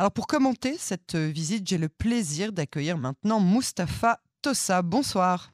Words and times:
Alors 0.00 0.12
pour 0.12 0.26
commenter 0.26 0.78
cette 0.78 1.14
visite, 1.14 1.68
j'ai 1.68 1.76
le 1.76 1.90
plaisir 1.90 2.54
d'accueillir 2.54 2.96
maintenant 2.96 3.38
Mustapha 3.38 4.18
Tossa. 4.40 4.80
Bonsoir. 4.80 5.52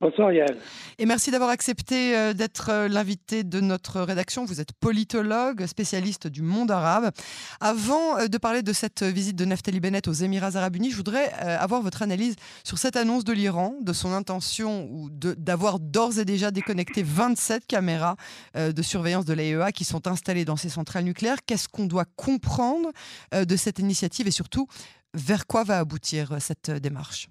Bonsoir 0.00 0.30
Yann. 0.30 0.56
Et 0.98 1.06
merci 1.06 1.32
d'avoir 1.32 1.50
accepté 1.50 2.16
euh, 2.16 2.32
d'être 2.32 2.70
euh, 2.70 2.86
l'invité 2.86 3.42
de 3.42 3.58
notre 3.58 4.00
rédaction. 4.00 4.44
Vous 4.44 4.60
êtes 4.60 4.72
politologue, 4.72 5.66
spécialiste 5.66 6.28
du 6.28 6.40
monde 6.40 6.70
arabe. 6.70 7.10
Avant 7.58 8.16
euh, 8.16 8.28
de 8.28 8.38
parler 8.38 8.62
de 8.62 8.72
cette 8.72 9.02
visite 9.02 9.34
de 9.34 9.44
Naftali 9.44 9.80
Bennett 9.80 10.06
aux 10.06 10.12
Émirats 10.12 10.54
arabes 10.54 10.76
unis, 10.76 10.92
je 10.92 10.96
voudrais 10.96 11.32
avoir 11.32 11.82
votre 11.82 12.02
analyse 12.02 12.36
sur 12.62 12.78
cette 12.78 12.94
annonce 12.94 13.24
de 13.24 13.32
l'Iran, 13.32 13.74
de 13.80 13.92
son 13.92 14.12
intention 14.12 15.08
d'avoir 15.10 15.80
d'ores 15.80 16.20
et 16.20 16.24
déjà 16.24 16.52
déconnecté 16.52 17.02
27 17.02 17.66
caméras 17.66 18.14
de 18.54 18.82
surveillance 18.82 19.24
de 19.24 19.32
l'AEA 19.32 19.72
qui 19.72 19.84
sont 19.84 20.06
installées 20.06 20.44
dans 20.44 20.56
ces 20.56 20.68
centrales 20.68 21.04
nucléaires. 21.04 21.38
Qu'est-ce 21.44 21.68
qu'on 21.68 21.86
doit 21.86 22.06
comprendre 22.16 22.90
de 23.32 23.56
cette 23.56 23.78
initiative 23.78 24.28
et 24.28 24.32
surtout 24.32 24.68
vers 25.14 25.46
quoi 25.46 25.64
va 25.64 25.78
aboutir 25.78 26.36
cette 26.40 26.70
démarche? 26.70 27.28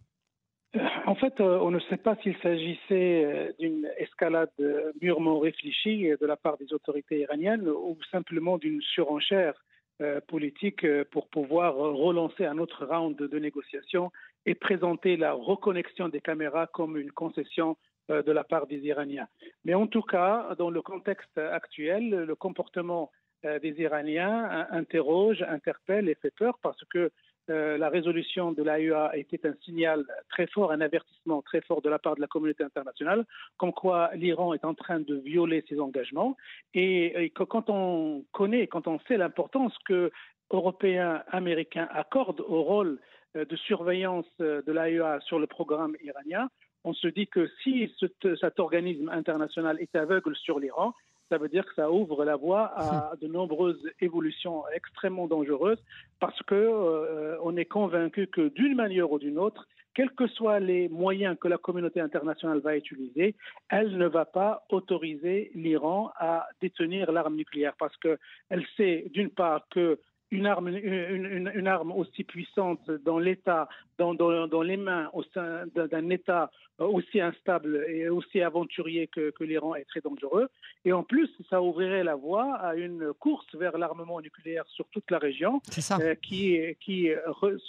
En 1.07 1.15
fait, 1.15 1.39
euh, 1.39 1.57
on 1.61 1.71
ne 1.71 1.79
sait 1.79 1.95
pas 1.95 2.17
s'il 2.17 2.35
s'agissait 2.39 3.23
euh, 3.23 3.53
d'une 3.59 3.89
escalade 3.97 4.51
mûrement 5.01 5.39
réfléchie 5.39 6.09
de 6.19 6.25
la 6.25 6.35
part 6.35 6.57
des 6.57 6.73
autorités 6.73 7.21
iraniennes 7.21 7.69
ou 7.69 7.97
simplement 8.11 8.57
d'une 8.57 8.81
surenchère 8.81 9.53
euh, 10.01 10.19
politique 10.27 10.85
pour 11.11 11.29
pouvoir 11.29 11.75
relancer 11.75 12.45
un 12.45 12.57
autre 12.57 12.85
round 12.85 13.15
de 13.15 13.39
négociations 13.39 14.11
et 14.45 14.53
présenter 14.53 15.15
la 15.15 15.31
reconnexion 15.31 16.09
des 16.09 16.19
caméras 16.19 16.67
comme 16.67 16.97
une 16.97 17.11
concession 17.11 17.77
de 18.09 18.31
la 18.31 18.43
part 18.45 18.67
des 18.67 18.79
Iraniens. 18.79 19.27
Mais 19.65 19.73
en 19.73 19.87
tout 19.87 20.01
cas, 20.01 20.55
dans 20.57 20.69
le 20.69 20.81
contexte 20.81 21.37
actuel, 21.37 22.09
le 22.09 22.35
comportement 22.35 23.11
des 23.43 23.75
Iraniens 23.79 24.65
interroge, 24.71 25.41
interpelle 25.41 26.07
et 26.07 26.15
fait 26.15 26.33
peur 26.33 26.57
parce 26.63 26.81
que 26.85 27.11
euh, 27.49 27.77
la 27.77 27.89
résolution 27.89 28.51
de 28.51 28.61
l'AEA 28.63 29.11
était 29.15 29.47
un 29.47 29.53
signal 29.63 30.05
très 30.29 30.47
fort, 30.47 30.71
un 30.71 30.81
avertissement 30.81 31.41
très 31.41 31.61
fort 31.61 31.81
de 31.81 31.89
la 31.89 31.99
part 31.99 32.15
de 32.15 32.21
la 32.21 32.27
communauté 32.27 32.63
internationale, 32.63 33.25
comme 33.57 33.71
quoi 33.71 34.11
l'Iran 34.15 34.53
est 34.53 34.65
en 34.65 34.73
train 34.73 34.99
de 34.99 35.15
violer 35.15 35.63
ses 35.69 35.79
engagements. 35.79 36.35
Et, 36.73 37.31
quand 37.35 37.69
on 37.69 38.25
connaît, 38.31 38.67
quand 38.67 38.87
on 38.87 38.99
sait 39.07 39.17
l'importance 39.17 39.73
que 39.85 40.11
Européens, 40.51 41.23
Américains 41.27 41.87
accordent 41.91 42.43
au 42.47 42.63
rôle 42.63 42.99
euh, 43.35 43.45
de 43.45 43.55
surveillance 43.55 44.25
euh, 44.41 44.61
de 44.65 44.71
l'AEA 44.71 45.19
sur 45.21 45.39
le 45.39 45.47
programme 45.47 45.95
iranien, 46.03 46.49
on 46.83 46.93
se 46.93 47.07
dit 47.07 47.27
que 47.27 47.49
si 47.63 47.93
cet 47.99 48.59
organisme 48.59 49.09
international 49.09 49.77
est 49.81 49.95
aveugle 49.95 50.35
sur 50.35 50.59
l'Iran, 50.59 50.93
ça 51.29 51.37
veut 51.37 51.49
dire 51.49 51.65
que 51.65 51.73
ça 51.75 51.91
ouvre 51.91 52.23
la 52.23 52.35
voie 52.35 52.71
à 52.75 53.15
de 53.21 53.27
nombreuses 53.27 53.81
évolutions 53.99 54.63
extrêmement 54.73 55.27
dangereuses 55.27 55.81
parce 56.19 56.41
que 56.43 56.55
euh, 56.55 57.37
on 57.43 57.57
est 57.57 57.65
convaincu 57.65 58.27
que 58.27 58.49
d'une 58.49 58.75
manière 58.75 59.11
ou 59.11 59.19
d'une 59.19 59.37
autre, 59.37 59.67
quels 59.93 60.11
que 60.11 60.27
soient 60.27 60.59
les 60.59 60.89
moyens 60.89 61.35
que 61.39 61.47
la 61.47 61.57
communauté 61.57 61.99
internationale 61.99 62.59
va 62.59 62.77
utiliser, 62.77 63.35
elle 63.69 63.97
ne 63.97 64.07
va 64.07 64.25
pas 64.25 64.63
autoriser 64.69 65.51
l'Iran 65.55 66.11
à 66.17 66.47
détenir 66.61 67.11
l'arme 67.11 67.35
nucléaire 67.35 67.73
parce 67.79 67.97
qu'elle 67.97 68.65
sait 68.77 69.05
d'une 69.11 69.31
part 69.31 69.67
que 69.71 69.99
une 70.31 70.45
arme, 70.45 70.67
une, 70.69 71.67
arme 71.67 71.91
aussi 71.91 72.23
puissante 72.23 72.89
dans 73.05 73.19
l'État, 73.19 73.69
dans, 73.97 74.13
dans, 74.13 74.61
les 74.61 74.77
mains 74.77 75.09
au 75.13 75.23
sein 75.33 75.65
d'un 75.73 76.09
État 76.09 76.51
aussi 76.79 77.19
instable 77.19 77.85
et 77.87 78.09
aussi 78.09 78.41
aventurier 78.41 79.07
que, 79.07 79.31
l'Iran 79.43 79.75
est 79.75 79.85
très 79.85 80.01
dangereux. 80.01 80.49
Et 80.85 80.93
en 80.93 81.03
plus, 81.03 81.29
ça 81.49 81.61
ouvrirait 81.61 82.03
la 82.03 82.15
voie 82.15 82.55
à 82.55 82.75
une 82.75 83.13
course 83.13 83.47
vers 83.55 83.77
l'armement 83.77 84.19
nucléaire 84.21 84.65
sur 84.67 84.85
toute 84.89 85.09
la 85.09 85.17
région, 85.17 85.61
euh, 85.99 86.15
qui, 86.15 86.59
qui 86.81 87.09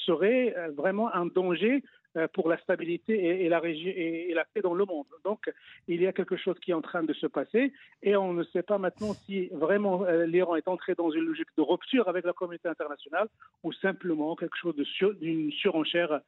serait 0.07 0.55
vraiment 0.77 1.15
un 1.15 1.27
danger 1.27 1.77
euh, 1.77 1.98
pour 2.33 2.49
la 2.49 2.59
stabilité 2.59 3.45
et, 3.45 3.49
la 3.49 4.45
paix 4.45 4.61
dans 4.63 4.75
le 4.75 4.85
monde. 4.85 5.07
Donc, 5.25 5.51
il 5.87 6.03
y 6.03 6.07
a 6.07 6.13
quelque 6.13 6.37
chose 6.37 6.59
qui 6.61 6.71
est 6.71 6.75
en 6.75 6.81
train 6.81 7.03
de 7.03 7.13
se 7.13 7.27
passer 7.27 7.73
et 8.03 8.17
on 8.17 8.33
ne 8.33 8.45
sait 8.45 8.63
pas 8.63 8.79
maintenant 8.79 9.15
si 9.27 9.49
vraiment 9.49 10.05
euh, 10.05 10.27
l'Iran 10.27 10.57
est 10.57 10.69
entré 10.69 10.95
dans 10.95 11.11
une 11.11 11.25
logique 11.25 11.49
de 11.57 11.63
rupture 11.63 12.09
avec 12.09 12.25
la 12.25 12.33
communauté 12.33 12.69
internationale 12.69 13.29
ou 13.63 13.73
simplement 13.73 14.37
quelque 14.37 14.57
chose 14.57 14.75
d'une 15.21 15.53
surenchère 15.53 16.13
euh, 16.13 16.19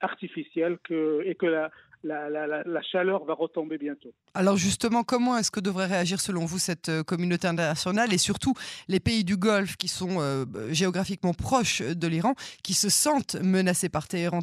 artificielle 0.00 0.78
que, 0.84 1.22
et 1.24 1.34
que 1.34 1.46
la, 1.46 1.70
la, 2.04 2.28
la, 2.46 2.82
chaleur 2.82 3.24
va 3.24 3.34
retomber 3.34 3.78
bientôt. 3.78 4.12
Alors 4.34 4.56
justement, 4.56 5.02
comment 5.02 5.36
est-ce 5.36 5.50
que 5.50 5.60
devrait 5.60 5.86
réagir 5.86 6.20
selon 6.20 6.44
vous 6.44 6.58
cette 6.58 6.88
euh, 6.88 7.02
communauté 7.02 7.48
internationale 7.48 8.12
et 8.12 8.18
surtout 8.18 8.54
les 8.88 9.00
pays 9.00 9.24
du 9.24 9.36
Golfe 9.36 9.76
qui 9.76 9.88
sont 9.88 10.20
euh, 10.20 10.44
géographiquement 10.70 11.34
proches 11.34 11.82
de 11.82 12.06
l'Iran, 12.06 12.34
qui 12.62 12.74
se 12.74 12.88
sentent 12.88 13.36
menacés 13.42 13.88
par 13.88 14.08
Téhéran? 14.08 14.40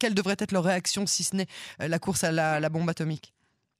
Quelle 0.00 0.14
devrait 0.14 0.36
être 0.38 0.52
leur 0.52 0.64
réaction 0.64 1.06
si 1.06 1.24
ce 1.24 1.36
n'est 1.36 1.46
euh, 1.80 1.88
la 1.88 1.98
course 1.98 2.24
à 2.24 2.32
la, 2.32 2.68
bombe 2.68 2.88
atomique? 2.88 3.32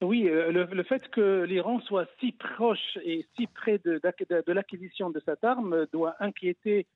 Oui, 0.03 0.25
le, 0.25 0.83
fait 0.83 1.09
que 1.11 1.45
l'Iran 1.45 1.81
soit 1.81 2.07
si 2.21 2.33
proche 2.33 2.99
et 3.05 3.27
si 3.37 3.47
près 3.47 3.79
de, 3.85 4.01
de, 4.03 4.53
l'acquisition 4.53 5.09
de 5.09 5.23
cette 5.25 5.43
arme 5.45 5.87
doit 5.93 6.15
inquiéter 6.21 6.87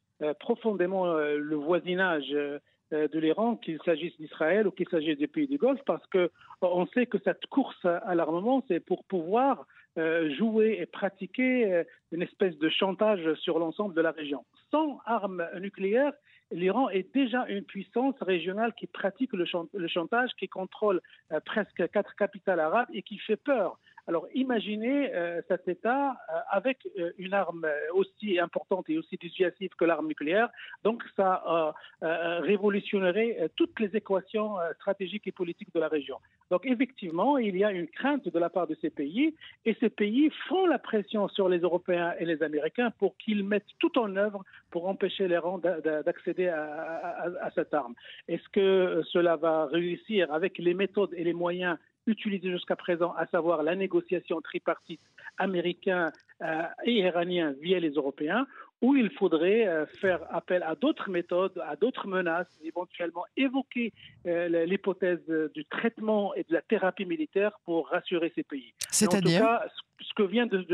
profondément 0.40 1.06
le 1.14 1.56
voisinage 1.56 2.34
euh, 2.34 2.58
de 2.92 3.18
l'Iran, 3.18 3.56
qu'il 3.56 3.78
s'agisse 3.84 4.16
d'Israël 4.18 4.66
ou 4.66 4.70
qu'il 4.70 4.88
s'agisse 4.88 5.18
des 5.18 5.26
pays 5.26 5.46
du 5.46 5.58
Golfe, 5.58 5.82
parce 5.86 6.06
que 6.06 6.30
on 6.62 6.86
sait 6.86 7.06
que 7.06 7.18
cette 7.24 7.46
course 7.46 7.84
à 7.84 8.14
l'armement, 8.14 8.64
c'est 8.68 8.80
pour 8.80 9.04
pouvoir 9.04 9.66
euh, 9.98 10.32
jouer 10.36 10.78
et 10.80 10.86
pratiquer 10.86 11.72
euh, 11.72 11.84
une 12.12 12.22
espèce 12.22 12.56
de 12.58 12.68
chantage 12.68 13.34
sur 13.34 13.58
l'ensemble 13.58 13.94
de 13.94 14.00
la 14.00 14.12
région. 14.12 14.44
Sans 14.70 15.00
armes 15.04 15.44
nucléaires, 15.58 16.12
l'Iran 16.52 16.88
est 16.88 17.12
déjà 17.14 17.46
une 17.48 17.64
puissance 17.64 18.14
régionale 18.20 18.72
qui 18.74 18.86
pratique 18.86 19.32
le, 19.32 19.44
chantage, 19.44 20.30
qui 20.38 20.48
contrôle 20.48 21.00
presque 21.44 21.90
quatre 21.90 22.14
capitales 22.16 22.60
arabes 22.60 22.88
et 22.92 23.02
qui 23.02 23.18
fait 23.18 23.36
peur. 23.36 23.78
Alors 24.08 24.26
imaginez 24.34 25.14
euh, 25.14 25.42
cet 25.48 25.68
État 25.68 26.12
euh, 26.12 26.38
avec 26.50 26.88
euh, 26.98 27.12
une 27.18 27.34
arme 27.34 27.66
aussi 27.92 28.40
importante 28.40 28.88
et 28.88 28.96
aussi 28.96 29.18
dissuasive 29.18 29.68
que 29.78 29.84
l'arme 29.84 30.08
nucléaire. 30.08 30.48
Donc 30.82 31.02
ça 31.14 31.74
révolutionnerait 32.00 33.50
toutes 33.56 33.78
les 33.80 33.94
équations 33.96 34.54
stratégiques 34.76 35.26
et 35.26 35.32
politiques 35.32 35.74
de 35.74 35.80
la 35.80 35.88
région. 35.88 36.16
Donc 36.50 36.64
effectivement, 36.64 37.36
il 37.36 37.56
y 37.56 37.64
a 37.64 37.72
une 37.72 37.88
crainte 37.88 38.26
de 38.28 38.38
la 38.38 38.48
part 38.48 38.66
de 38.66 38.76
ces 38.80 38.88
pays 38.88 39.34
et 39.66 39.76
ces 39.80 39.90
pays 39.90 40.30
font 40.48 40.66
la 40.66 40.78
pression 40.78 41.28
sur 41.28 41.48
les 41.48 41.58
Européens 41.58 42.14
et 42.18 42.24
les 42.24 42.42
Américains 42.42 42.90
pour 42.98 43.16
qu'ils 43.18 43.44
mettent 43.44 43.74
tout 43.78 43.98
en 43.98 44.16
œuvre 44.16 44.44
pour 44.70 44.88
empêcher 44.88 45.28
l'Iran 45.28 45.58
d'accéder 45.58 46.48
à 46.48 47.50
cette 47.54 47.74
arme. 47.74 47.94
Est-ce 48.28 48.48
que 48.50 49.02
cela 49.12 49.36
va 49.36 49.66
réussir 49.66 50.32
avec 50.32 50.56
les 50.58 50.74
méthodes 50.74 51.12
et 51.14 51.24
les 51.24 51.34
moyens 51.34 51.76
utilisé 52.08 52.50
jusqu'à 52.50 52.76
présent, 52.76 53.12
à 53.12 53.26
savoir 53.26 53.62
la 53.62 53.76
négociation 53.76 54.40
tripartite 54.40 55.00
américain 55.36 56.10
euh, 56.42 56.62
et 56.84 56.92
iranien 56.92 57.54
via 57.60 57.78
les 57.78 57.90
Européens, 57.90 58.46
où 58.80 58.96
il 58.96 59.10
faudrait 59.10 59.66
euh, 59.66 59.86
faire 59.86 60.20
appel 60.30 60.62
à 60.62 60.74
d'autres 60.74 61.10
méthodes, 61.10 61.60
à 61.66 61.76
d'autres 61.76 62.06
menaces, 62.06 62.48
éventuellement 62.64 63.24
évoquer 63.36 63.92
euh, 64.26 64.66
l'hypothèse 64.66 65.24
du 65.54 65.64
traitement 65.64 66.34
et 66.34 66.44
de 66.44 66.52
la 66.52 66.62
thérapie 66.62 67.04
militaire 67.04 67.52
pour 67.64 67.88
rassurer 67.88 68.32
ces 68.34 68.42
pays. 68.42 68.72
C'est-à-dire? 68.90 69.60
ce, 70.00 70.14
que 70.14 70.22
vient 70.22 70.46
de, 70.46 70.64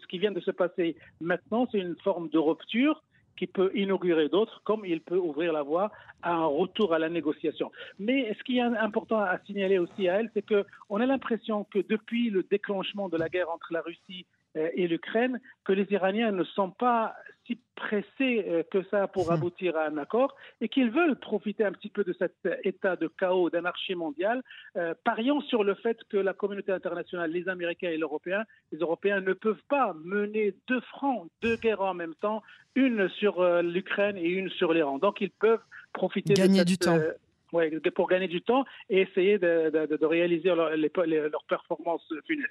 ce 0.00 0.06
qui 0.06 0.18
vient 0.18 0.32
de 0.32 0.40
se 0.40 0.50
passer 0.50 0.96
maintenant, 1.20 1.66
c'est 1.70 1.78
une 1.78 1.96
forme 2.02 2.28
de 2.28 2.38
rupture 2.38 3.02
qui 3.36 3.46
peut 3.46 3.70
inaugurer 3.74 4.28
d'autres, 4.28 4.60
comme 4.64 4.84
il 4.84 5.00
peut 5.00 5.18
ouvrir 5.18 5.52
la 5.52 5.62
voie 5.62 5.90
à 6.22 6.32
un 6.32 6.46
retour 6.46 6.94
à 6.94 6.98
la 6.98 7.08
négociation. 7.08 7.70
Mais 7.98 8.34
ce 8.38 8.42
qui 8.44 8.58
est 8.58 8.62
important 8.62 9.18
à 9.18 9.38
signaler 9.46 9.78
aussi 9.78 10.08
à 10.08 10.20
elle, 10.20 10.30
c'est 10.34 10.44
qu'on 10.46 11.00
a 11.00 11.06
l'impression 11.06 11.64
que 11.64 11.80
depuis 11.80 12.30
le 12.30 12.42
déclenchement 12.42 13.08
de 13.08 13.16
la 13.16 13.28
guerre 13.28 13.50
entre 13.50 13.72
la 13.72 13.80
Russie 13.82 14.26
et 14.54 14.86
l'Ukraine, 14.86 15.40
que 15.64 15.72
les 15.72 15.86
Iraniens 15.90 16.30
ne 16.30 16.44
sont 16.44 16.70
pas 16.70 17.14
si 17.46 17.58
pressés 17.74 18.44
euh, 18.46 18.62
que 18.70 18.82
ça 18.90 19.06
pour 19.06 19.30
hmm. 19.30 19.34
aboutir 19.34 19.76
à 19.76 19.86
un 19.86 19.98
accord 19.98 20.34
et 20.60 20.68
qu'ils 20.68 20.90
veulent 20.90 21.16
profiter 21.16 21.64
un 21.64 21.72
petit 21.72 21.88
peu 21.88 22.04
de 22.04 22.14
cet 22.18 22.34
état 22.64 22.96
de 22.96 23.08
chaos, 23.08 23.50
d'anarchie 23.50 23.94
mondiale, 23.94 24.42
euh, 24.76 24.94
pariant 25.04 25.40
sur 25.42 25.64
le 25.64 25.74
fait 25.74 25.98
que 26.08 26.16
la 26.16 26.32
communauté 26.32 26.72
internationale, 26.72 27.30
les 27.30 27.48
Américains 27.48 27.88
et 27.88 27.96
les 27.96 28.02
Européens, 28.02 28.44
les 28.72 28.78
Européens 28.78 29.20
ne 29.20 29.32
peuvent 29.32 29.62
pas 29.68 29.94
mener 30.04 30.54
deux 30.68 30.80
fronts, 30.80 31.28
deux 31.42 31.56
guerres 31.56 31.82
en 31.82 31.94
même 31.94 32.14
temps, 32.14 32.42
une 32.74 33.08
sur 33.08 33.44
l'Ukraine 33.62 34.16
et 34.16 34.28
une 34.28 34.50
sur 34.50 34.72
l'Iran. 34.72 34.98
Donc 34.98 35.20
ils 35.20 35.30
peuvent 35.30 35.62
profiter 35.92 36.34
gagner 36.34 36.60
de 36.60 36.64
du 36.64 36.78
temps. 36.78 36.98
pour 37.94 38.08
gagner 38.08 38.28
du 38.28 38.42
temps 38.42 38.64
et 38.88 39.02
essayer 39.02 39.38
de, 39.38 40.04
réaliser 40.04 40.48
leur, 40.48 40.76
leur 40.76 41.44
performance 41.44 42.02
funeste. 42.26 42.50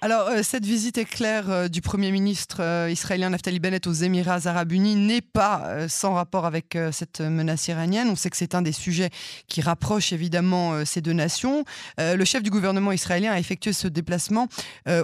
Alors, 0.00 0.28
euh, 0.28 0.42
cette 0.42 0.64
visite 0.64 0.98
éclair 0.98 1.50
euh, 1.50 1.68
du 1.68 1.80
Premier 1.80 2.10
ministre 2.10 2.58
euh, 2.60 2.90
israélien 2.90 3.30
Naftali 3.30 3.60
Bennett 3.60 3.86
aux 3.86 3.92
Émirats 3.92 4.46
arabes 4.46 4.72
unis 4.72 4.96
n'est 4.96 5.22
pas 5.22 5.88
sans 5.88 6.14
rapport 6.14 6.44
avec 6.44 6.76
cette 6.92 7.20
menace 7.20 7.68
iranienne. 7.68 8.08
On 8.08 8.16
sait 8.16 8.30
que 8.30 8.36
c'est 8.36 8.54
un 8.54 8.62
des 8.62 8.72
sujets 8.72 9.10
qui 9.48 9.60
rapproche 9.60 10.12
évidemment 10.12 10.84
ces 10.84 11.00
deux 11.00 11.12
nations. 11.12 11.64
le 11.98 12.24
chef 12.24 12.42
du 12.42 12.50
gouvernement 12.50 12.92
israélien 12.92 13.32
a 13.32 13.38
effectué 13.38 13.72
ce 13.72 13.88
déplacement 13.88 14.48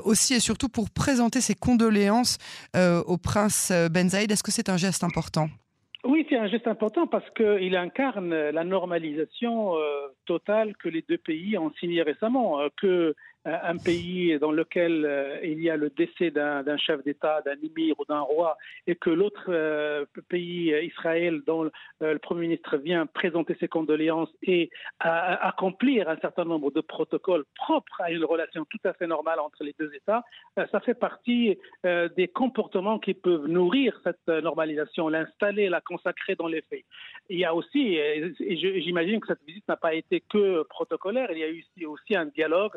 aussi 0.05 0.35
et 0.35 0.41
surtout 0.41 0.69
pour 0.69 0.91
présenter 0.91 1.41
ses 1.41 1.55
condoléances 1.55 2.39
au 2.77 3.17
prince 3.19 3.73
Ben 3.91 4.09
Zaïd. 4.11 4.31
Est-ce 4.31 4.43
que 4.43 4.53
c'est 4.53 4.69
un 4.69 4.77
geste 4.77 5.05
important? 5.05 5.49
Oui, 6.05 6.27
c'est 6.29 6.39
un 6.39 6.49
geste 6.49 6.67
important 6.67 7.07
parce 7.07 7.29
qu'il 7.31 7.77
incarne 7.77 8.35
la 8.35 8.65
normalisation 8.65 9.75
totale 10.27 10.77
que 10.77 10.89
les 10.89 11.05
deux 11.09 11.19
pays 11.19 11.59
ont 11.59 11.73
signé 11.79 12.03
récemment, 12.03 12.59
que 12.81 13.15
un 13.45 13.79
pays 13.79 14.39
dans 14.39 14.53
lequel 14.53 15.05
euh, 15.07 15.39
il 15.43 15.63
y 15.63 15.71
a 15.71 15.77
le 15.77 15.91
décès 15.91 16.31
d'un 16.31 16.77
chef 16.77 17.03
d'État, 17.05 17.41
d'un 17.43 17.57
émir 17.63 17.95
ou 17.99 18.05
d'un 18.05 18.21
roi, 18.21 18.59
et 18.87 18.97
que 18.97 19.09
l'autre 19.11 19.47
euh, 19.49 20.05
pays, 20.29 20.75
Israël, 20.83 21.41
dont 21.47 21.65
le, 21.65 21.73
euh, 22.03 22.19
Premier 22.19 22.43
ministre 22.43 22.77
vient 22.77 23.07
présenter 23.07 23.57
ses 23.59 23.67
condoléances 23.67 24.31
et 24.43 24.71
accomplir 25.01 26.09
un 26.09 26.19
certain 26.19 26.45
nombre 26.45 26.71
de 26.71 26.81
protocoles 26.81 27.45
propres 27.57 28.01
à 28.01 28.11
une 28.11 28.25
relation 28.25 28.65
tout 28.67 28.79
à 28.85 28.93
fait 28.93 29.07
normale 29.07 29.41
entre 29.41 29.65
les 29.65 29.75
deux 29.79 29.93
États, 29.95 30.23
ça 30.71 30.81
fait 30.81 30.95
partie 30.95 31.59
des 31.85 32.29
comportements 32.29 32.99
qui 32.99 33.15
peuvent 33.15 33.47
nourrir 33.47 33.99
cette 34.05 34.27
normalisation, 34.29 35.09
l'installer, 35.09 35.69
la 35.69 35.81
consacrer 35.81 36.35
dans 36.37 36.47
les 36.47 36.63
faits. 36.63 36.85
Il 37.31 37.39
y 37.39 37.45
a 37.45 37.55
aussi, 37.55 37.97
et 37.97 38.35
j'imagine 38.83 39.21
que 39.21 39.29
cette 39.29 39.45
visite 39.47 39.67
n'a 39.69 39.77
pas 39.77 39.95
été 39.95 40.23
que 40.29 40.63
protocolaire, 40.65 41.33
il 41.33 41.39
y 41.39 41.45
a 41.45 41.49
eu 41.49 41.87
aussi 41.87 42.15
un 42.15 42.27
dialogue 42.27 42.77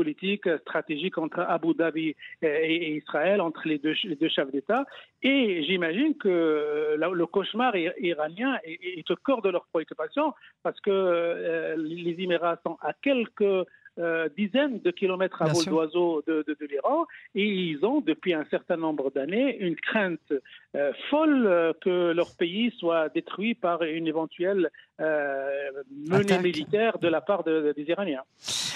politique 0.00 0.48
stratégique 0.64 1.18
entre 1.18 1.40
Abu 1.40 1.74
Dhabi 1.74 2.14
et, 2.42 2.96
Israël, 3.00 3.40
entre 3.40 3.62
les 3.66 3.78
deux, 3.78 4.28
chefs 4.36 4.52
d'État. 4.52 4.82
Et 5.22 5.64
j'imagine 5.64 6.12
que 6.16 6.28
euh, 6.28 7.14
le 7.20 7.26
cauchemar 7.26 7.72
iranien 8.10 8.52
est, 8.62 9.10
au 9.10 9.16
cœur 9.16 9.42
de 9.42 9.50
leurs 9.54 9.66
préoccupations 9.72 10.30
parce 10.62 10.80
que 10.80 10.90
euh, 10.90 11.74
les 11.76 12.14
Émirats 12.24 12.60
sont 12.64 12.76
à 12.80 12.92
quelques 13.06 13.56
euh, 13.98 14.28
dizaines 14.36 14.80
de 14.80 14.90
kilomètres 14.90 15.42
à 15.42 15.46
vol 15.46 15.64
d'oiseau 15.64 16.22
de, 16.26 16.44
l'Iran. 16.70 17.04
Et 17.34 17.44
ils 17.44 17.84
ont 17.84 18.00
depuis 18.00 18.32
un 18.32 18.44
certain 18.50 18.76
nombre 18.76 19.10
d'années 19.10 19.58
une 19.58 19.76
crainte 19.76 20.32
euh, 20.76 20.92
folle 21.10 21.46
euh, 21.46 21.72
que 21.80 22.12
leur 22.12 22.36
pays 22.36 22.72
soit 22.78 23.08
détruit 23.08 23.54
par 23.54 23.82
une 23.82 24.06
éventuelle 24.06 24.70
menée 24.98 26.38
militaire 26.42 26.98
de 26.98 27.06
la 27.06 27.20
part 27.20 27.44
des 27.44 27.84
Iraniens. 27.86 28.24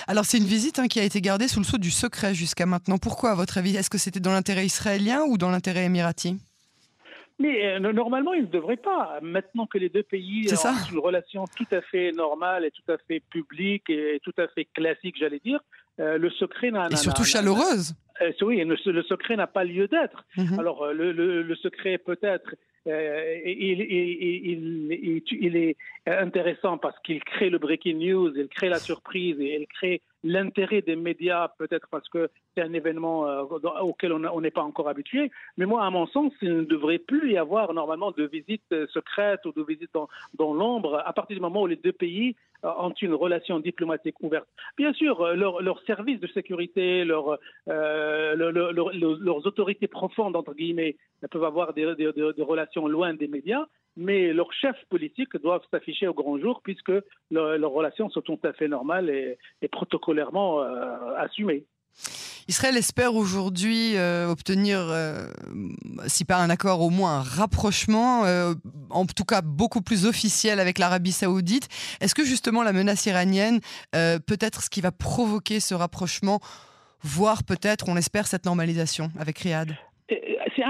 Alors 0.07 0.25
c'est 0.25 0.39
une 0.39 0.45
visite 0.45 0.79
hein, 0.79 0.87
qui 0.87 1.01
a 1.01 1.05
été 1.05 1.21
gardée 1.21 1.49
sous 1.49 1.59
le 1.59 1.65
sceau 1.65 1.79
du 1.79 1.91
secret 1.91 2.35
jusqu'à 2.35 2.67
maintenant. 2.67 2.99
Pourquoi 2.99 3.31
à 3.31 3.35
votre 3.35 3.59
avis? 3.59 3.77
Est-ce 3.77 3.91
que 3.91 3.99
c'était 3.99 4.21
dans 4.21 4.33
l'intérêt 4.33 4.65
israélien 4.65 5.23
ou 5.29 5.37
dans 5.37 5.51
l'intérêt 5.51 5.85
émirati 5.85 6.39
mais 7.43 7.75
euh, 7.75 7.93
normalement, 7.93 8.33
il 8.33 8.43
ne 8.43 8.47
devrait 8.47 8.77
pas. 8.77 9.19
Maintenant 9.21 9.67
que 9.67 9.79
les 9.79 9.89
deux 9.89 10.03
pays 10.03 10.47
ont 10.53 10.93
une 10.93 10.99
relation 10.99 11.45
tout 11.57 11.67
à 11.73 11.81
fait 11.81 12.13
normale 12.13 12.65
et 12.65 12.71
tout 12.71 12.91
à 12.91 12.97
fait 13.09 13.21
publique 13.21 13.91
et 13.91 14.21
tout 14.23 14.35
à 14.39 14.47
fait 14.49 14.67
classique, 14.67 15.17
j'allais 15.19 15.41
dire, 15.41 15.61
euh, 16.01 16.17
le 16.19 16.31
secret 16.31 16.71
n'a 16.71 16.89
Et 16.91 16.97
surtout 16.97 17.25
chaleureuse. 17.25 17.95
Euh, 18.21 18.33
oui, 18.43 18.65
le, 18.65 19.03
secret 19.03 19.37
n'a 19.37 19.47
pas 19.47 19.65
lieu 19.65 19.89
d'être. 19.89 20.25
Mhm. 20.37 20.59
Alors, 20.59 20.93
le, 20.93 21.13
le 21.13 21.57
secret 21.57 21.99
peut-être 21.99 22.55
euh, 22.89 23.41
il, 23.45 23.81
il, 23.81 25.23
il, 25.31 25.57
est 25.57 25.77
intéressant 26.07 26.79
parce 26.79 26.99
qu'il 27.05 27.23
crée 27.23 27.49
le 27.49 27.59
breaking 27.59 27.95
news, 27.95 28.33
il 28.35 28.49
crée 28.49 28.69
la 28.69 28.81
surprise 28.81 29.37
et 29.39 29.61
il 29.61 29.67
crée 29.69 30.03
l'intérêt 30.25 30.83
des 30.83 30.97
médias, 30.97 31.49
peut-être 31.59 31.89
parce 31.91 32.09
que 32.09 32.31
c'est 32.55 32.63
un 32.63 32.73
événement 32.73 33.29
euh, 33.29 33.43
auquel 33.81 34.13
on 34.13 34.41
n'est 34.41 34.51
pas 34.51 34.63
encore 34.63 34.89
habitué. 34.89 35.31
Mais 35.57 35.67
moi, 35.67 35.85
à 35.85 35.91
mon 35.91 36.07
sens, 36.07 36.33
il 36.43 36.57
ne 36.59 36.65
devrait 36.65 36.99
plus 36.99 37.33
y 37.33 37.37
avoir 37.37 37.73
normalement 37.73 38.13
de 38.13 38.25
visites 38.25 38.63
euh, 38.73 38.87
secrètes 38.89 39.45
ou 39.47 39.53
de 39.53 39.63
visites 39.63 39.93
dans, 39.93 40.09
dans 40.35 40.55
l'ombre 40.55 41.03
à 41.05 41.13
partir 41.13 41.37
du 41.37 41.41
moment 41.41 41.63
où 41.63 41.67
les 41.67 41.77
deux 41.77 41.93
pays 41.93 42.37
ont 42.63 42.95
une 43.01 43.15
relation 43.15 43.59
diplomatique 43.59 44.21
ouverte. 44.23 44.49
Bien 44.77 44.93
sûr, 44.93 45.35
leurs 45.35 45.63
leur 45.63 45.81
services 45.83 46.21
de 46.21 46.27
sécurité, 46.29 47.05
leur, 47.05 47.39
leurs 47.67 49.47
autorités 49.47 49.89
profondes, 49.89 50.37
entre 50.37 50.55
guillemets, 50.55 50.97
peuvent 51.31 51.45
avoir 51.45 51.75
des, 51.75 51.85
relations 52.39 52.87
loin 52.89 53.15
des 53.15 53.29
médias, 53.29 53.67
mais 53.97 54.33
leurs 54.33 54.53
chefs 54.53 54.85
politiques 54.89 55.37
doivent 55.37 55.65
s'afficher 55.71 56.09
au 56.09 56.15
grand 56.15 56.39
jour 56.39 56.61
puisque 56.63 56.93
leurs 57.31 57.71
relations 57.71 58.09
sont 58.11 58.23
tout 58.23 58.39
à 58.45 58.53
fait 58.53 58.69
normales 58.69 59.11
et, 59.11 59.69
protocolairement 59.69 60.63
euh, 60.63 61.15
assumées. 61.17 61.65
Israël 62.49 62.77
espère 62.77 63.15
aujourd'hui 63.15 63.97
euh, 63.97 64.29
obtenir, 64.29 64.79
euh, 64.81 65.29
si 66.07 66.25
pas 66.25 66.39
un 66.39 66.51
accord, 66.51 66.81
au 66.81 66.91
moins 66.91 67.19
un 67.19 67.23
rapprochement, 67.23 68.25
en 68.91 69.07
tout 69.07 69.25
cas 69.25 69.43
beaucoup 69.43 69.81
plus 69.81 70.07
officiel 70.07 70.59
avec 70.61 70.79
l'Arabie 70.79 71.13
saoudite. 71.13 71.69
Est-ce 72.01 72.15
que 72.15 72.25
justement 72.25 72.63
la 72.63 72.73
menace 72.73 73.07
iranienne 73.07 73.61
peut 73.93 74.39
être 74.41 74.63
ce 74.63 74.71
qui 74.71 74.81
va 74.81 74.91
provoquer 74.91 75.61
ce 75.61 75.75
rapprochement, 75.75 76.41
voire 77.03 77.45
peut-être, 77.45 77.89
on 77.89 77.97
espère, 77.97 78.27
cette 78.27 78.45
normalisation 78.45 79.11
avec 79.19 79.39
Riyad? 79.39 79.77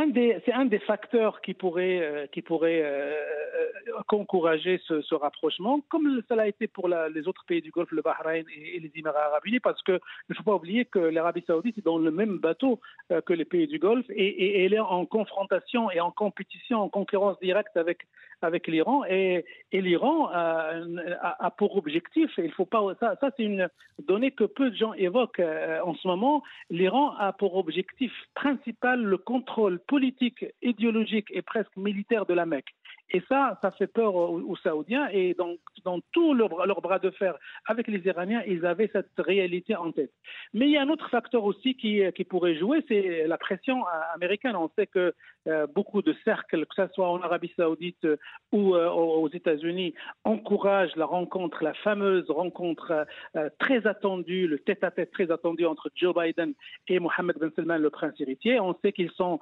Des 0.07 0.41
c'est 0.45 0.53
un 0.53 0.65
des 0.65 0.79
facteurs 0.79 1.41
qui 1.41 1.55
pourrait 1.55 2.01
euh, 2.01 2.27
qui 2.27 2.45
euh, 2.51 2.65
euh, 2.85 4.03
encourager 4.09 4.81
ce, 4.87 5.15
rapprochement, 5.15 5.81
comme 5.89 6.23
cela 6.29 6.43
a 6.43 6.47
été 6.47 6.67
pour 6.67 6.89
les 6.89 7.29
autres 7.29 7.45
pays 7.47 7.63
du 7.63 7.71
Golfe, 7.71 7.91
le 7.91 8.03
Bahreïn 8.03 8.45
et, 8.55 8.79
les 8.79 8.91
Émirats 8.95 9.27
arabes 9.27 9.47
unis, 9.47 9.61
parce 9.61 9.83
que 9.83 9.93
ne 10.29 10.35
faut 10.35 10.43
pas 10.43 10.55
oublier 10.55 10.85
que 10.85 10.99
l'Arabie 10.99 11.45
saoudite 11.47 11.79
est 11.79 11.85
dans 11.85 11.99
le 11.99 12.11
même 12.11 12.39
bateau 12.39 12.81
que 13.27 13.33
les 13.33 13.45
pays 13.45 13.67
du 13.67 13.79
Golfe 13.79 14.07
et, 14.11 14.65
elle 14.65 14.75
est 14.75 14.79
en 14.79 15.07
confrontation 15.07 15.91
et 15.91 16.01
en 16.01 16.11
compétition, 16.11 16.81
en 16.83 16.89
concurrence 16.89 17.39
directe 17.41 17.77
avec 17.77 18.67
l'Iran 18.67 19.05
et, 19.09 19.45
l'Iran 19.73 20.29
a, 20.31 21.51
pour 21.57 21.77
objectif, 21.77 22.31
il 22.39 22.53
faut 22.53 22.67
pas 22.67 22.83
ça 23.01 23.17
c'est 23.21 23.45
une 23.45 23.69
donnée 24.07 24.31
que 24.31 24.45
peu 24.45 24.71
de 24.71 24.77
gens 24.77 24.93
évoquent 24.93 25.43
en 25.85 25.95
ce 25.95 26.07
moment, 26.07 26.43
l'Iran 26.71 27.15
a 27.17 27.33
pour 27.33 27.57
objectif 27.57 28.13
principal 28.35 29.03
le 29.03 29.17
contrôle 29.17 29.81
politique, 29.93 30.47
idéologique 30.63 31.27
et 31.33 31.43
presque 31.43 31.77
militaire 31.77 32.25
de 32.25 32.33
la 32.33 32.47
Mecque. 32.47 32.75
Et 33.15 33.23
ça, 33.29 33.59
ça 33.61 33.71
fait 33.73 33.87
peur 33.87 34.15
aux, 34.15 34.57
Saoudiens. 34.57 35.09
Et 35.13 35.35
donc, 35.35 35.59
dans 35.85 36.01
tout 36.13 36.33
leur, 36.33 36.81
bras 36.81 36.99
de 36.99 37.11
fer 37.11 37.37
avec 37.67 37.87
les 37.87 37.99
Iraniens, 38.07 38.43
ils 38.47 38.65
avaient 38.65 38.89
cette 38.93 39.11
réalité 39.19 39.77
en 39.77 39.93
tête. 39.93 40.13
Mais 40.55 40.67
il 40.67 40.73
y 40.73 40.79
a 40.79 40.83
un 40.83 40.89
autre 40.89 41.09
facteur 41.11 41.45
aussi 41.45 41.75
qui, 41.75 42.03
pourrait 42.25 42.57
jouer, 42.57 42.83
c'est 42.89 43.27
la 43.27 43.37
pression 43.37 43.85
américaine. 44.15 44.57
On 44.57 44.71
sait 44.77 44.87
que 44.87 45.15
euh, 45.47 45.67
beaucoup 45.67 46.01
de 46.01 46.15
cercles, 46.25 46.65
que 46.65 46.75
ce 46.75 46.87
soit 46.95 47.11
en 47.11 47.21
Arabie 47.21 47.53
Saoudite 47.57 48.07
ou 48.51 48.75
euh, 48.75 48.89
aux 48.89 49.29
États-Unis, 49.29 49.95
encouragent 50.25 50.97
la 50.97 51.07
rencontre, 51.07 51.63
la 51.63 51.75
fameuse 51.75 52.31
rencontre 52.31 53.07
euh, 53.37 53.51
très 53.59 53.87
attendue, 53.87 54.47
le 54.47 54.59
tête-à-tête 54.59 55.11
très 55.13 55.31
attendu 55.31 55.67
entre 55.67 55.91
Joe 55.95 56.15
Biden 56.15 56.55
et 56.89 56.99
Mohammed 56.99 57.37
Ben 57.39 57.51
Salman, 57.57 57.79
le 57.79 57.91
prince 57.91 58.15
héritier. 58.21 58.59
On 58.61 58.75
sait 58.83 58.93
qu'ils 58.93 59.11
sont 59.11 59.41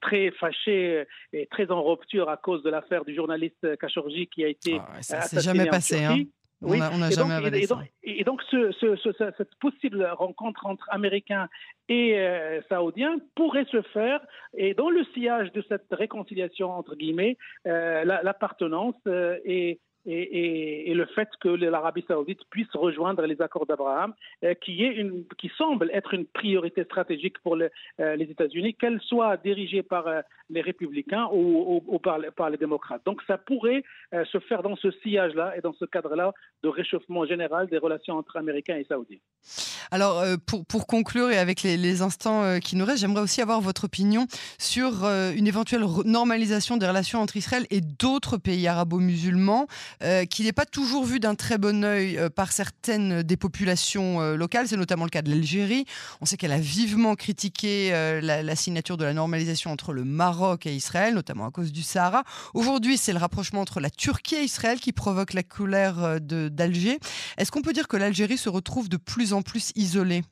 très 0.00 0.30
fâchés 0.32 1.04
et 1.32 1.46
très 1.46 1.70
en 1.70 1.82
rupture 1.82 2.28
à 2.28 2.36
cause 2.36 2.62
de 2.62 2.70
l'affaire 2.82 3.04
du 3.04 3.14
journaliste 3.14 3.76
Khashoggi 3.78 4.26
qui 4.26 4.44
a 4.44 4.48
été 4.48 4.78
ah 4.78 5.02
ça 5.02 5.22
s'est 5.22 5.40
jamais 5.40 5.66
passé. 5.66 6.04
Hein. 6.04 6.24
On 6.64 6.76
n'a 6.76 7.10
jamais 7.10 7.60
et 7.60 7.66
donc, 7.66 7.82
et 8.04 8.24
donc, 8.24 8.40
cette 8.48 9.54
possible 9.60 10.08
rencontre 10.12 10.66
entre 10.66 10.86
Américains 10.90 11.48
et 11.88 12.18
euh, 12.18 12.60
Saoudiens 12.68 13.16
pourrait 13.34 13.66
se 13.70 13.82
faire, 13.82 14.20
et 14.56 14.74
dans 14.74 14.90
le 14.90 15.04
sillage 15.12 15.50
de 15.52 15.64
cette 15.68 15.86
réconciliation, 15.90 16.70
entre 16.70 16.94
guillemets, 16.94 17.36
euh, 17.66 18.04
l'appartenance 18.04 18.94
euh, 19.08 19.38
et 19.44 19.80
et, 20.06 20.92
le 20.94 21.06
fait 21.06 21.28
que 21.40 21.48
l'Arabie 21.48 22.04
saoudite 22.06 22.40
puisse 22.50 22.70
rejoindre 22.74 23.22
les 23.22 23.40
accords 23.40 23.66
d'Abraham, 23.66 24.14
euh, 24.44 24.54
qui, 24.54 24.84
est 24.84 24.94
une, 24.94 25.24
qui 25.38 25.50
semble 25.56 25.90
être 25.92 26.14
une 26.14 26.26
priorité 26.26 26.84
stratégique 26.84 27.38
pour 27.40 27.56
euh, 27.56 28.16
les 28.16 28.24
États-Unis, 28.24 28.74
qu'elle 28.74 29.00
soit 29.00 29.36
dirigée 29.38 29.82
par 29.82 30.06
euh, 30.06 30.20
les 30.50 30.60
républicains 30.60 31.28
ou, 31.32 31.98
par, 32.02 32.18
par, 32.36 32.50
les 32.50 32.58
démocrates. 32.58 33.04
Donc 33.06 33.22
ça 33.26 33.38
pourrait 33.38 33.84
se 34.12 34.38
faire 34.40 34.62
dans 34.62 34.76
ce 34.76 34.90
sillage-là 34.90 35.56
et 35.56 35.60
dans 35.60 35.72
ce 35.72 35.84
cadre-là 35.84 36.32
de 36.62 36.68
réchauffement 36.68 37.24
général 37.24 37.68
des 37.68 37.78
relations 37.78 38.16
entre 38.16 38.36
Américains 38.36 38.76
et 38.76 38.84
Saoudiens. 38.84 39.18
Alors 39.90 40.24
pour, 40.46 40.64
pour 40.64 40.86
conclure 40.86 41.30
et 41.30 41.38
avec 41.38 41.62
les, 41.62 42.02
instants 42.02 42.58
qui 42.60 42.76
nous 42.76 42.84
restent, 42.84 43.00
j'aimerais 43.00 43.20
aussi 43.20 43.42
avoir 43.42 43.60
votre 43.60 43.84
opinion 43.84 44.26
sur 44.58 45.04
une 45.04 45.46
éventuelle 45.46 45.84
normalisation 46.04 46.76
des 46.76 46.86
relations 46.86 47.20
entre 47.20 47.36
Israël 47.36 47.66
et 47.70 47.80
d'autres 47.80 48.38
pays 48.38 48.66
arabo-musulmans. 48.66 49.66
Euh, 50.02 50.24
qui 50.24 50.42
n'est 50.42 50.52
pas 50.52 50.66
toujours 50.66 51.04
vu 51.04 51.20
d'un 51.20 51.34
très 51.34 51.58
bon 51.58 51.84
œil 51.84 52.18
euh, 52.18 52.28
par 52.28 52.52
certaines 52.52 53.22
des 53.22 53.36
populations 53.36 54.20
euh, 54.20 54.36
locales. 54.36 54.68
C'est 54.68 54.76
notamment 54.76 55.04
le 55.04 55.10
cas 55.10 55.22
de 55.22 55.30
l'Algérie. 55.30 55.84
On 56.20 56.26
sait 56.26 56.36
qu'elle 56.36 56.52
a 56.52 56.58
vivement 56.58 57.14
critiqué 57.14 57.90
la, 58.22 58.56
signature 58.56 58.96
de 58.96 59.04
la 59.04 59.12
normalisation 59.12 59.70
entre 59.70 59.92
le 59.92 60.04
Maroc 60.04 60.66
et 60.66 60.74
Israël, 60.74 61.14
notamment 61.14 61.46
à 61.46 61.50
cause 61.50 61.72
du 61.72 61.82
Sahara. 61.82 62.24
Aujourd'hui, 62.54 62.98
c'est 62.98 63.12
le 63.12 63.18
rapprochement 63.18 63.60
entre 63.60 63.80
la 63.80 63.90
Turquie 63.90 64.36
et 64.36 64.42
Israël 64.42 64.78
qui 64.80 64.92
provoque 64.92 65.32
la 65.32 65.42
colère 65.42 66.20
d'Alger. 66.20 66.98
Est-ce 67.38 67.50
qu'on 67.50 67.62
peut 67.62 67.72
dire 67.72 67.88
que 67.88 67.96
l'Algérie 67.96 68.38
se 68.38 68.48
retrouve 68.48 68.88
de 68.88 68.96
plus 68.96 69.31
en 69.32 69.42
plus 69.42 69.72
isolée 69.76 70.22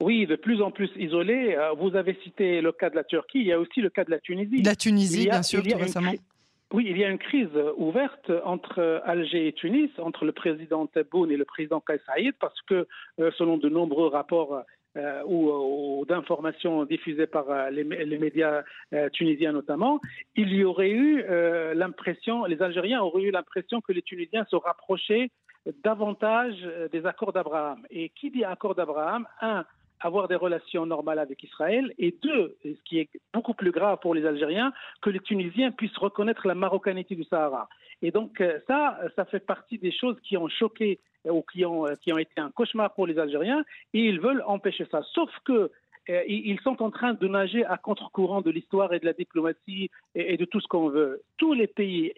oui, 0.00 0.26
de 0.26 0.36
plus 0.36 0.60
en 0.60 0.70
plus 0.70 0.90
isolée. 0.96 1.56
Vous 1.78 1.96
avez 1.96 2.18
cité 2.22 2.60
le 2.60 2.72
cas 2.72 2.90
de 2.90 2.96
la 2.96 3.04
Turquie, 3.04 3.40
il 3.40 3.46
y 3.46 3.52
a 3.52 3.58
aussi 3.58 3.80
le 3.80 3.88
cas 3.88 4.04
de 4.04 4.10
la 4.10 4.18
Tunisie. 4.18 4.62
La 4.62 4.76
Tunisie, 4.76 5.24
bien 5.24 5.42
sûr, 5.42 5.62
tout 5.62 5.76
récemment. 5.76 6.12
Oui, 6.72 6.86
il 6.90 6.98
y 6.98 7.04
a 7.04 7.08
une 7.08 7.18
crise 7.18 7.48
ouverte 7.76 8.30
entre 8.44 9.00
Alger 9.04 9.48
et 9.48 9.52
Tunis, 9.52 9.90
entre 9.98 10.24
le 10.24 10.32
président 10.32 10.86
Tebboune 10.86 11.30
et 11.30 11.36
le 11.36 11.44
président 11.44 11.80
Kais 11.80 12.00
Saïd, 12.06 12.34
parce 12.40 12.60
que, 12.62 12.86
euh, 13.20 13.30
selon 13.38 13.56
de 13.56 13.68
nombreux 13.68 14.08
rapports 14.08 14.62
ou, 15.26 16.06
d'informations 16.08 16.86
diffusées 16.86 17.26
par 17.26 17.70
les, 17.70 17.84
médias 17.84 18.64
tunisiens 19.12 19.52
notamment, 19.52 20.00
il 20.36 20.54
y 20.54 20.64
aurait 20.64 20.90
eu 20.90 21.22
l'impression, 21.74 22.46
les 22.46 22.62
Algériens 22.62 23.02
auraient 23.02 23.24
eu 23.24 23.30
l'impression 23.30 23.82
que 23.82 23.92
les 23.92 24.00
Tunisiens 24.00 24.46
se 24.50 24.56
rapprochaient 24.56 25.28
davantage 25.82 26.56
des 26.92 27.06
accords 27.06 27.32
d'Abraham. 27.32 27.86
Et 27.90 28.10
qui 28.10 28.30
dit 28.30 28.44
accord 28.44 28.74
d'Abraham? 28.74 29.26
Un, 29.40 29.64
avoir 30.00 30.28
des 30.28 30.34
relations 30.34 30.86
normales 30.86 31.18
avec 31.18 31.42
Israël, 31.42 31.92
et 31.98 32.14
deux, 32.22 32.56
ce 32.64 32.82
qui 32.84 32.98
est 32.98 33.08
beaucoup 33.32 33.54
plus 33.54 33.70
grave 33.70 33.98
pour 34.00 34.14
les 34.14 34.26
Algériens, 34.26 34.72
que 35.00 35.10
les 35.10 35.20
Tunisiens 35.20 35.70
puissent 35.70 35.96
reconnaître 35.96 36.46
la 36.46 36.54
marocanité 36.54 37.14
du 37.14 37.24
Sahara. 37.24 37.68
Et 38.02 38.10
donc 38.10 38.40
euh, 38.40 38.58
ça, 38.66 38.98
ça 39.16 39.24
fait 39.24 39.40
partie 39.40 39.78
des 39.78 39.92
choses 39.92 40.16
qui 40.22 40.36
ont 40.36 40.48
choqué 40.48 41.00
euh, 41.26 41.32
ou 41.32 41.42
qui 41.42 41.64
ont, 41.64 41.86
euh, 41.86 41.94
qui 41.94 42.12
ont 42.12 42.18
été 42.18 42.40
un 42.40 42.50
cauchemar 42.50 42.92
pour 42.94 43.06
les 43.06 43.18
Algériens, 43.18 43.64
et 43.94 44.00
ils 44.00 44.20
veulent 44.20 44.44
empêcher 44.46 44.86
ça. 44.90 45.02
Sauf 45.14 45.30
que 45.44 45.70
ils 46.28 46.60
sont 46.60 46.84
en 46.84 46.92
train 46.92 47.14
de 47.14 47.26
nager 47.26 47.64
à 47.64 47.78
contre-courant 47.78 48.40
de 48.40 48.52
l'histoire 48.52 48.94
et 48.94 49.00
de 49.00 49.06
la 49.06 49.12
diplomatie 49.12 49.90
et, 50.14 50.36
de 50.36 50.44
tout 50.44 50.60
ce 50.60 50.68
qu'on 50.68 50.88
veut. 50.88 51.24
Tous 51.36 51.52
les 51.52 51.66
pays, 51.66 52.12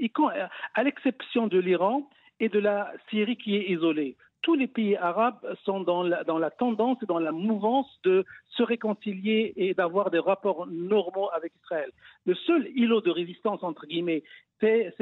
à 0.74 0.82
l'exception 0.84 1.46
de 1.46 1.58
l'Iran 1.58 2.06
et 2.40 2.48
de 2.48 2.58
la 2.58 2.92
Syrie 3.10 3.36
qui 3.36 3.56
est 3.56 3.70
isolée, 3.70 4.16
tous 4.42 4.54
les 4.54 4.66
pays 4.66 4.96
arabes 4.96 5.40
sont 5.64 5.80
dans 5.80 6.02
la, 6.02 6.24
dans 6.24 6.38
la 6.38 6.50
tendance 6.50 6.98
et 7.02 7.06
dans 7.06 7.18
la 7.18 7.32
mouvance 7.32 7.88
de 8.04 8.24
se 8.50 8.62
réconcilier 8.62 9.52
et 9.56 9.74
d'avoir 9.74 10.10
des 10.10 10.18
rapports 10.18 10.66
normaux 10.66 11.28
avec 11.34 11.52
Israël. 11.62 11.90
Le 12.24 12.34
seul 12.34 12.68
îlot 12.74 13.00
de 13.00 13.10
résistance, 13.10 13.62
entre 13.62 13.86
guillemets, 13.86 14.22
c'est 14.60 14.94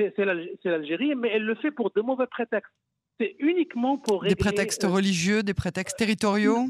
l'Algérie, 0.65 1.15
mais 1.15 1.31
elle 1.33 1.45
le 1.45 1.55
fait 1.55 1.71
pour 1.71 1.91
de 1.95 2.01
mauvais 2.01 2.27
prétextes. 2.27 2.73
C'est 3.21 3.37
uniquement 3.39 3.97
pour 3.97 4.23
régler... 4.23 4.35
Des 4.35 4.39
prétextes 4.39 4.85
euh, 4.85 4.89
religieux, 4.89 5.43
des 5.43 5.55
prétextes 5.55 5.97
territoriaux? 5.97 6.67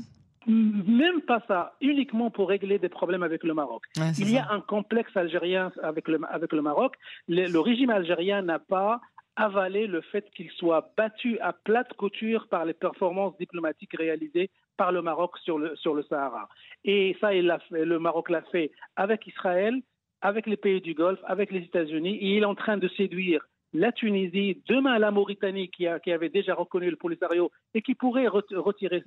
Même 0.47 1.23
pas 1.23 1.43
ça, 1.49 1.77
uniquement 1.81 2.31
pour 2.31 2.49
régler 2.49 2.79
des 2.79 2.89
problèmes 2.89 3.25
avec 3.25 3.43
le 3.43 3.53
Maroc. 3.53 3.83
Il 4.17 4.31
y 4.31 4.39
a 4.39 4.49
un 4.53 4.61
complexe 4.61 5.17
algérien 5.17 5.73
avec 5.83 6.07
le, 6.07 6.21
avec 6.31 6.53
le 6.53 6.63
Maroc. 6.63 6.95
le 7.27 7.59
régime 7.59 7.91
algérien 7.91 8.43
n'a 8.43 8.61
pas 8.61 9.01
avaler 9.37 9.87
le 9.87 10.01
fait 10.01 10.29
qu'il 10.35 10.51
soit 10.51 10.93
battu 10.97 11.39
à 11.41 11.53
plate 11.53 11.93
couture 11.95 12.49
par 12.49 12.65
les 12.65 12.75
performances 12.75 13.37
diplomatiques 13.39 13.97
réalisées 13.97 14.51
par 14.77 14.93
le 14.93 15.03
Maroc 15.03 15.39
sur 15.39 15.59
le, 15.59 15.77
sur 15.77 15.95
le 15.95 16.03
Sahara. 16.03 16.49
Et 16.85 17.17
ça, 17.21 17.35
il 17.35 17.55
fait, 17.69 17.85
le 17.85 17.99
Maroc 17.99 18.31
l'a 18.31 18.43
fait 18.43 18.71
avec 18.97 19.27
Israël, 19.27 19.81
avec 20.21 20.47
les 20.47 20.57
pays 20.57 20.81
du 20.81 20.95
Golfe, 20.95 21.21
avec 21.25 21.51
les 21.51 21.61
États-Unis, 21.61 22.19
il 22.21 22.43
est 22.43 22.45
en 22.45 22.55
train 22.55 22.77
de 22.77 22.89
séduire 22.89 23.47
la 23.77 23.93
Tunisie, 23.93 24.63
demain 24.69 24.99
la 24.99 25.11
Mauritanie 25.11 25.69
qui, 25.69 25.87
a, 25.87 25.99
qui, 25.99 26.11
avait 26.11 26.29
déjà 26.29 26.55
reconnu 26.55 26.89
le 26.89 26.97
Polisario 26.97 27.51
et 27.75 27.83
qui 27.83 27.95
pourrait 27.95 28.27
retirer 28.29 29.05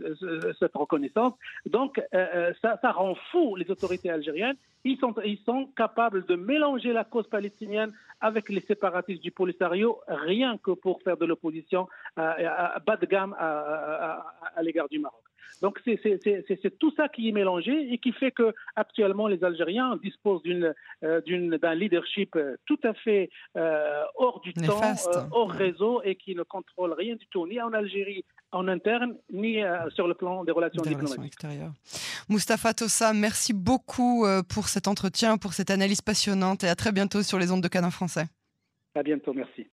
cette 0.60 0.76
reconnaissance. 0.76 1.34
Donc 1.66 1.98
euh, 1.98 2.04
euh, 2.14 2.54
ça, 2.62 2.78
ça, 2.82 2.92
rend 2.92 3.16
fou 3.32 3.56
les 3.56 3.70
autorités 3.72 4.10
algériennes. 4.10 4.58
Ils 4.84 4.98
sont, 4.98 5.16
ils 5.26 5.40
sont 5.40 5.68
capables 5.76 6.26
de 6.26 6.36
mélanger 6.36 6.94
la 6.94 7.04
cause 7.04 7.28
palestinienne 7.28 7.92
avec 8.22 8.50
les 8.50 8.62
séparatistes 8.62 9.22
du 9.22 9.32
Polisario, 9.32 10.00
rien 10.08 10.58
que 10.58 10.72
pour 10.72 11.02
faire 11.02 11.18
de 11.18 11.26
l'opposition 11.26 11.88
à, 12.16 12.80
bas 12.86 12.98
de 12.98 13.06
gamme 13.06 13.36
à 13.40 14.62
l'égard 14.62 14.90
du 14.90 15.00
Maroc. 15.00 15.24
Donc 15.62 15.80
c'est 15.84 16.80
tout 16.80 16.92
ça 16.96 17.10
qui 17.10 17.30
est 17.30 17.32
mélangé 17.32 17.92
et 17.92 17.98
qui 17.98 18.12
fait 18.14 18.32
que 18.32 18.54
actuellement 18.76 19.28
les 19.28 19.44
Algériens 19.44 19.98
disposent 20.02 20.42
euh, 21.04 21.22
d'un 21.62 21.76
leadership 21.76 22.36
euh, 22.36 22.56
tout 22.66 22.80
à 22.84 22.94
fait 22.94 23.30
euh, 23.58 24.04
hors 24.16 24.40
du 24.42 24.54
temps, 24.54 24.80
hors 25.32 25.52
réseau 25.52 26.02
et 26.04 26.16
qui 26.16 26.36
ne 26.36 26.44
contrôle 26.44 26.94
rien 26.94 27.16
du 27.16 27.28
tout, 27.28 27.46
ni 27.48 27.62
en 27.62 27.74
Algérie 27.74 28.24
en 28.52 28.68
interne, 28.68 29.16
ni 29.32 29.58
sur 29.94 30.08
le 30.08 30.14
plan 30.14 30.44
des 30.44 30.52
relations 30.52 30.82
diplomatiques. 30.82 31.26
extérieures. 31.26 31.74
Moustapha 32.30 32.74
Tossa, 32.74 33.14
merci 33.14 33.54
beaucoup 33.54 34.26
pour 34.50 34.68
cet 34.68 34.88
entretien, 34.88 35.38
pour 35.38 35.54
cette 35.54 35.70
analyse 35.70 36.02
passionnante 36.02 36.64
et 36.64 36.68
à 36.68 36.76
très 36.76 36.92
bientôt 36.92 37.22
sur 37.24 37.40
les 37.40 37.52
ondes 37.52 37.62
de 37.62 37.68
Canin 37.68 37.92
français. 37.92 38.26
À 38.96 39.04
bientôt, 39.04 39.34
merci. 39.34 39.68